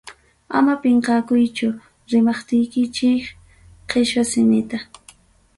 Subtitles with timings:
[0.57, 1.69] Ama pinqakuychu
[2.11, 3.23] rimachikichik
[3.89, 4.77] quechua simita.